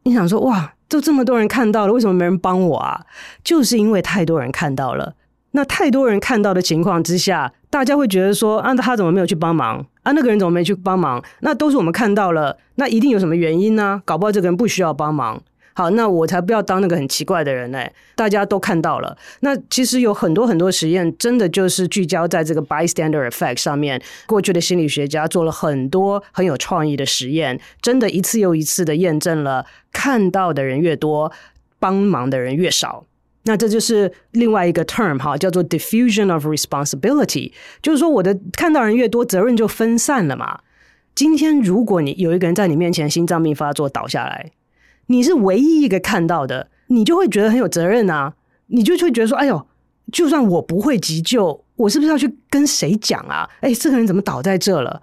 [0.03, 3.05] 你想说，哇，都这么多人看到了，为什么没人帮我啊？
[3.43, 5.15] 就是因为太多人看到了。
[5.51, 9.86] 那太多人看到的情况之下，大家会觉得说，啊，他怎么没有去帮忙？
[10.03, 11.21] 啊，那个人怎么没去帮忙？
[11.41, 14.01] 那都是我们看到了，那一定有什么原因呢？
[14.05, 15.41] 搞不好这个人不需要帮忙。
[15.79, 17.81] 好，那我才不要当那个很奇怪的人呢。
[18.13, 24.01] 大家都看到了，那其实有很多很多实验，真的就是聚焦在这个 bystander effect 上面。
[24.27, 31.31] 过去的心理学家做了很多很有创意的实验，真的一次又一次的验证了，看到的人越多，
[31.79, 33.05] 帮忙的人越少。
[33.43, 40.59] 那这就是另外一个 term 哈，叫做 diffusion of responsibility，就是说我的看到人越多，责任就分散了嘛。
[41.15, 44.51] 今天如果你有一个人在你面前心脏病发作倒下来。
[45.11, 48.33] 你是唯一一个看到的，你就会觉得很有责任啊！
[48.67, 49.67] 你就会觉得说：“哎呦，
[50.11, 53.49] 就算我不会急救，我是不是要去跟谁讲啊？
[53.61, 55.01] 哎，这个人怎么倒在这了？”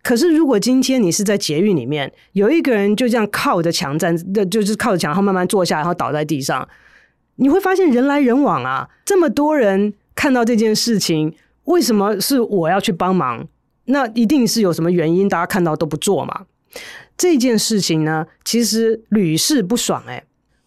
[0.00, 4.16] 可是如果今天你是在捷运里面，有一个人就这样靠着墙站，
[4.48, 6.66] 就是靠着墙，然后慢慢坐下，然后倒在地上，
[7.36, 13.46] 你会发现人来人往啊，这么多人看到这件事情，为什么是我要去帮忙？
[13.86, 16.44] 那一定是有什么原因，大家看到都不做嘛。
[17.18, 20.22] 这件事情呢，其实屡试不爽哎。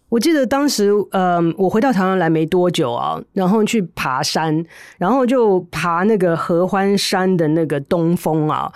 [0.09, 4.63] 我记得当时，嗯、我回到台湾来没多久啊，然后去爬山，
[4.97, 8.69] 然后就爬那个合欢山的那个东峰啊。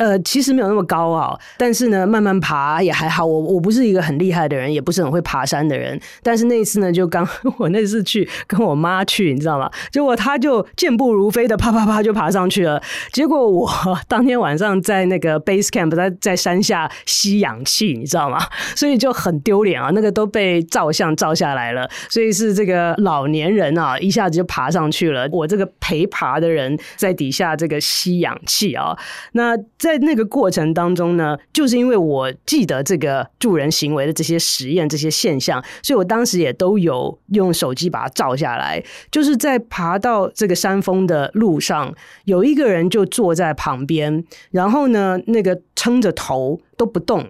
[0.00, 3.26] 呃，其实没有那么高啊，但是呢，慢慢爬也还好。
[3.26, 6.00] 我我不是一个很厉害的人，也不是很会爬山的人。
[6.22, 7.28] 但是那一次呢，就刚
[7.58, 9.70] 我那次去跟我妈去，你知道吗？
[9.92, 12.82] 结果她就健步如飞的啪啪啪就爬上去了。
[13.12, 13.70] 结果我
[14.08, 18.38] 当天晚上在那个 base camp 在在山下吸氧气，你知道吗？
[18.74, 21.86] 所以就很丢脸啊，那个都被照相照下来了。
[22.08, 25.28] 所以是这个老年人啊，一下子就爬上去了。
[25.30, 28.96] 我这个陪爬的人在底下这个吸氧气啊，
[29.32, 29.89] 那在。
[29.90, 38.82] 在那个过程当中呢，就是因为我记得这个助人行为的这些实验、这些现象，所以我当时也都有用手机把它照下来。
[39.10, 41.92] 就是在爬到这个山峰的路上，
[42.24, 47.26] 有一个人就坐在旁边，然后呢，那个撑着头都不动。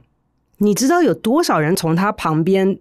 [0.58, 2.78] 你知道有多少人从他旁边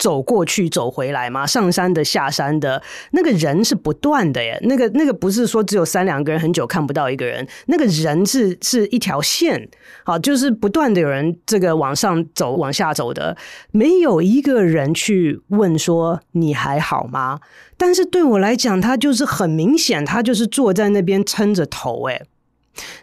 [0.00, 1.46] 走过去走回来嘛？
[1.46, 9.68] 上山的下山的那个人是不断的耶，那个那个不是说只有三两个人很久看不到一个人，那个人是是一条线，
[10.02, 13.36] 好，就是不断的有人这个往上走往下走的，
[13.72, 17.38] 没有一个人去问说你还好吗？
[17.76, 22.22] 但是对我来讲，他就是很明显，他就是坐在那边撑着头，诶。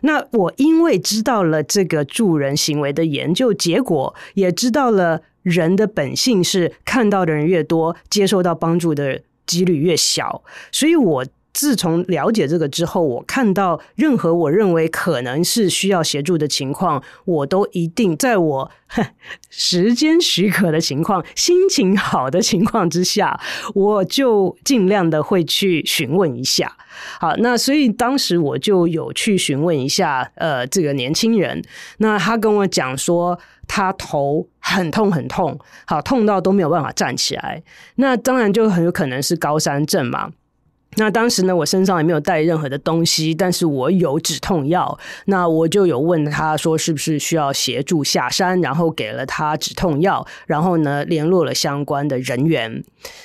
[0.02, 5.22] 那我因为知道了这个助人行为的研究结果，也知道了。
[5.50, 10.44] 人的本性是看到的人越多，接受到帮助的几率越小。
[10.72, 11.26] 所以，我
[11.58, 18.72] 自从了解这个之后，我看到任何我认为可能是需要协助的情况，我都一定在我
[19.50, 23.40] 时间许可的情况、心情好的情况之下，
[23.74, 26.78] 我就尽量的会去询问一下。
[27.20, 31.64] 好，那所以当时我就有去询问一下，呃，这个年轻人，
[31.98, 33.40] 那他跟我讲说。
[33.70, 37.62] 他头很痛很痛，好，痛到都没有办法站起来。
[37.96, 40.32] 那当然就很有可能是高山症嘛。
[40.98, 45.00] 那当时呢，我身上也没有带任何的东西，但是我有止痛药。
[45.26, 52.84] 那我就有问他说是不是需要协助下山，然后给了他止痛药，然后呢，联络了相关的人员。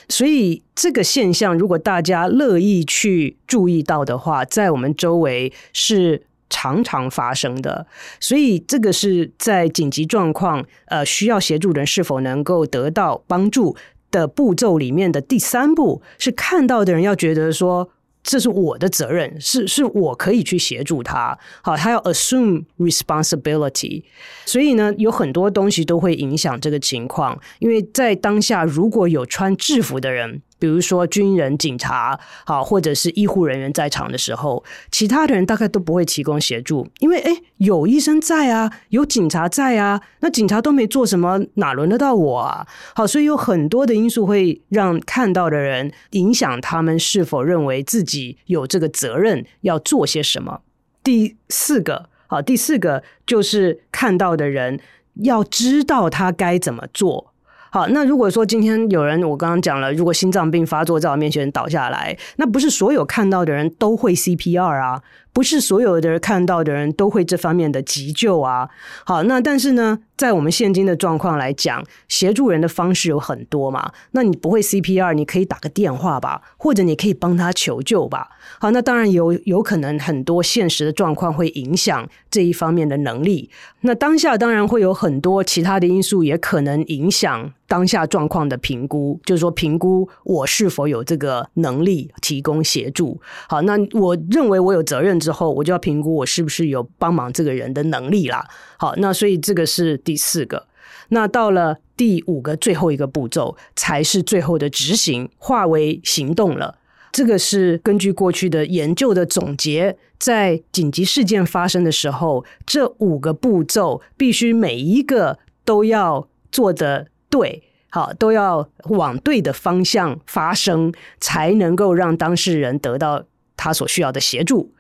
[0.09, 6.23] 所以这个现象，如果大家乐意去注意到的话，在我们周围是。
[6.55, 7.87] 常常发生的，
[8.21, 13.75] 所以这个是在紧急状况，呃，需要协助人是否能够得到帮助
[14.13, 17.91] 的步骤里面的第三步，是看到的人要觉得说，
[18.23, 24.05] 这是我的责任，是是我可以去协助他，好，他要 assume responsibility。
[24.47, 30.43] 所以呢，有很多东西都会影响这个情况，因为在当下如果有穿制服的人。
[30.63, 42.65] 比如说军人、警察，好，或者是医护人员在场的时候，其他的人大概都不会提供协助，因为诶，有医生在啊，有警察在啊，那警察都没做什么，哪轮得到我啊？
[42.95, 50.61] 好，所以有很多的因素会让看到的人影响他们是否认为自己有这个责任要做些什么。
[51.03, 54.79] 第四个，好，第四个就是看到的人
[55.25, 57.32] 要知道他该怎么做。
[57.75, 65.01] 好，那如果说今天有人，我刚刚讲了，如果心脏病发作在我面前倒下来，那不是所有看到的人都会 CPR 啊。
[65.33, 68.69] 不是所有的人看到的人都会这方面的急救啊。
[69.05, 73.93] 好，那但是呢，在我们现今的状况来讲，协助人的方式有很多嘛。
[74.11, 78.29] 那你不会 CPR，你可以打个电话吧，或者你可以帮他求救吧。
[78.59, 83.49] 好，那当然有有可能很多现实的状况会影响这一方面的能力。
[83.81, 93.19] 那当下当然会有很多其他的因素也可能影响当下状况的评估，就是说评估我是否有这个能力提供协助。
[93.49, 95.22] 好，那我认为我有责任。
[95.23, 98.47] 之后，我就要评估我是不是有帮忙这个人的能力啦。
[98.77, 100.67] 好，那所以这个是第四个。
[101.09, 106.79] 那到了第五个最后一个步骤，才是最后的执行，化为行动了。
[107.13, 123.25] 这个是根据过去的研究的总结，在紧急事件发生的时候，这五个步骤必须每一个都要做得对，好，都要往对的方向发生，才能够让当事人得到
[123.59, 124.73] 他所需要的协助。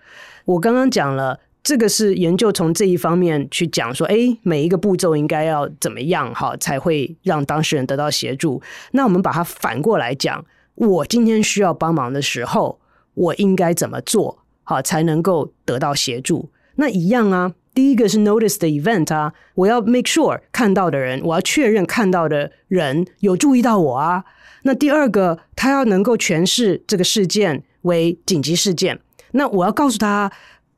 [0.45, 8.61] 我刚刚讲了，这个是研究从这一方面去讲说，诶，每一个步骤应该要怎么样哈，才会让当事人得到协助。
[8.93, 12.80] 那我们把它反过来讲，我今天需要帮忙的时候，
[13.14, 16.51] 我应该怎么做好才能够得到协助？
[16.76, 24.24] 那一样啊，第一个是 notice the event 啊，我要 make sure 看到的人，我要确认看到的人有注意到我啊。
[24.64, 28.99] 那第二个，他要能够诠释这个事件为紧急事件。
[29.33, 30.30] 那我要告诉他，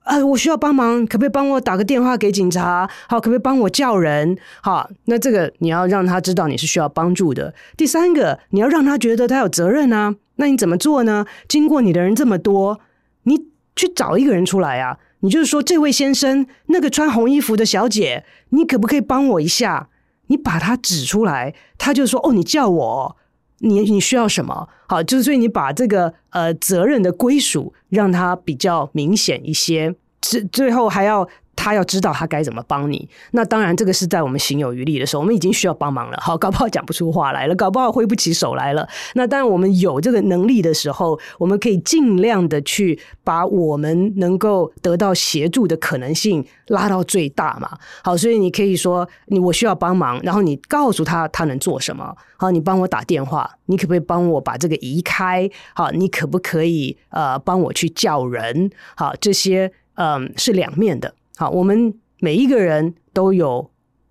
[0.05, 2.89] 呃，我需要帮忙，可不可以帮我打个电话给警察？
[3.09, 4.37] 好，可不可以帮我叫人？
[4.63, 7.55] 好，那这个你要让他知道你是需要帮助的。
[7.77, 10.15] 第三个，你要让他觉得他有责任啊。
[10.37, 11.25] 那你怎么做呢？
[11.49, 12.81] 经过你的人这么多，
[13.23, 13.47] 你
[13.77, 14.99] 去找一个人出来啊。
[15.21, 19.89] 你就是说，这位先生，那个穿红衣服的小姐，你可不可以帮我一下？
[20.27, 23.17] 你把他指出来，他就说：“哦，你叫我，
[23.59, 31.29] 你你需要什么？”好，就是所以你把这个呃责任的归属让他比较明显一些，最最后还要。
[31.57, 36.19] 他要知道他该怎么帮你，那当然这个是在我们行有余力的时候，我们已经需要帮忙了。
[36.21, 38.89] 好，搞不好讲不出话来了，搞不好挥不起手来了。
[39.15, 47.79] 那当然我们有这个能力的时候，我们可以尽量的去把我们能够得到协助的可能性拉到最大嘛。
[48.03, 52.15] 好，所以你可以说你我需要帮忙，然后你告诉他他能做什么。
[52.37, 55.49] 好，你帮我打电话，你可不可以帮我把这个移开？
[55.75, 58.71] 好，你可不可以呃帮我去叫人？
[58.97, 61.15] 好，这些嗯、是两面的。
[61.37, 63.71] 好，我们每一个人都有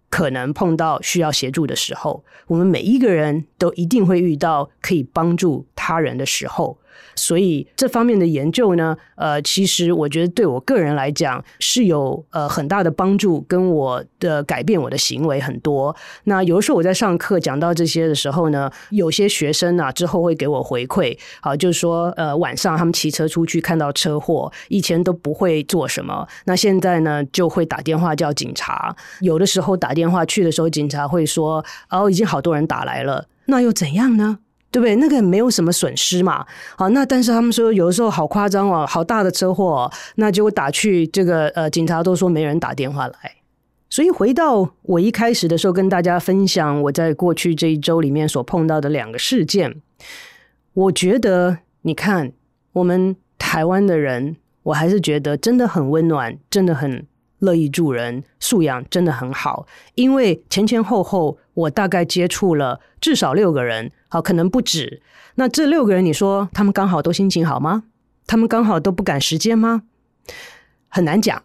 [0.10, 6.78] 可能碰到需要协助的时候，我们每一个人都一定会遇到可以帮助他人的时候。
[7.16, 15.96] 所以这方面的研究呢，呃，其实我觉得对我个人来讲是有呃很大的帮助，跟我的改变我的行为很多。
[16.26, 28.96] 那有的时候我在上课讲到这些的时候呢，有些学生啊之后会给我回馈，好，就是说呃晚上他们骑车出去看到车祸，以前都不会做什么，那现在呢就会打电话叫警察。
[29.22, 34.40] 有的时候打电话去的时候，警察会说哦，已经好多人打来了，那又怎样呢？
[34.74, 34.96] 对不对？
[34.96, 36.44] 那个没有什么损失嘛。
[36.76, 43.36] 好，那但是他们说有的时候好夸张哦，好大的车祸哦，那结果打去这个呃，警察都说没人打电话来。
[43.88, 49.76] 所以回到我一开始的时候，跟大家分享我在过去这一周里面所碰到的两个事件，
[50.74, 52.32] 我觉得你看
[52.72, 57.06] 我们台湾的人，我还是觉得真的很温暖，真的很。
[57.40, 59.68] 乐意助人，素养真的很好。
[59.96, 65.02] 因为前前后后，我大概接触了至少六个人，好，可能不止。
[65.34, 67.86] 那这六个人，你说他们刚好都心情好吗？
[68.28, 69.82] 他们刚好都不赶时间吗？
[70.88, 71.44] 很难讲。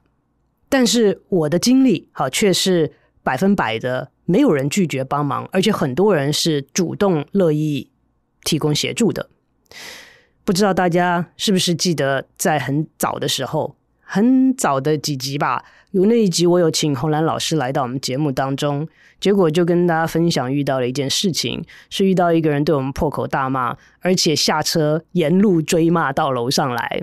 [0.68, 2.92] 但是我的经历，好，却是
[3.22, 7.90] 百分百的，没有人拒绝帮忙，而且很多人是主动乐意
[8.44, 9.30] 提供协助的。
[10.44, 13.77] 不知道大家是不是记得，在很早的时候。
[14.10, 18.88] 很早的几集吧，有那一集我有请洪兰老师来到我们节目当中，
[19.20, 27.02] 结果就跟大家分享遇到了一件事情，是遇到一个人对我们破口大骂，而且下车沿路追骂到楼上来。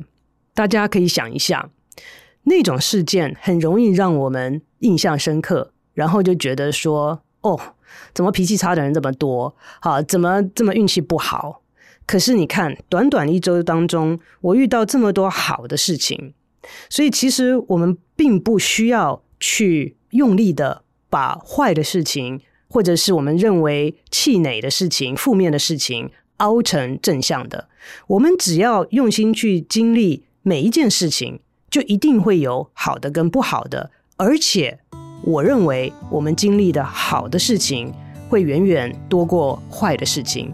[0.56, 1.70] 大家可以想一下，
[2.46, 7.60] 那种事件很容易让我们印象深刻，然后就觉得说，哦，
[8.16, 9.56] 怎么脾气差的人这么多？
[9.80, 11.62] 好，怎么这么运气不好？
[12.08, 16.34] 可是你看，短短一周当中，我遇到这么多好的事情。
[16.90, 27.70] 所以，其实我们并不需要去用力的把坏的事情，或者是我们认为气馁的事情、负面的事情凹成正向的。
[28.08, 31.40] 我们只要用心去经历每一件事情，
[31.70, 33.92] 就一定会有好的跟不好的。
[34.18, 34.80] 而且，
[35.24, 37.94] 我认为我们经历的好的事情
[38.30, 40.52] 会远远多过坏的事情，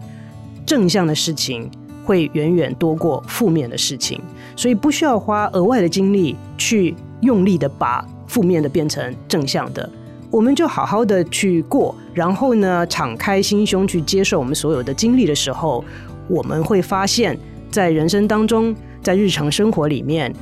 [0.66, 1.70] 正向的事情
[2.04, 4.20] 会远远多过负面的事情。
[4.56, 9.88] 所以不需要花额外的精力去用力的把负面的变成正向的，
[10.30, 15.84] 我们就好好的去过，然后呢，敞开心胸去接受我们所有的经历的时候，
[16.28, 17.38] 我们会发现，
[17.70, 20.34] 在人生当中，在日常生活里面，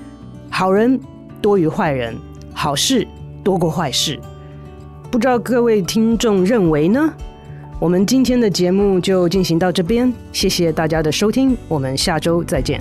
[0.50, 0.98] 好人
[1.42, 2.14] 多于坏人，
[2.54, 3.06] 好事
[3.42, 4.18] 多过坏事。
[5.10, 7.12] 不知道各位听众认为呢？
[7.80, 12.78] 我们今天的节目就进行到这边，谢谢大家的收听，我们下周再见。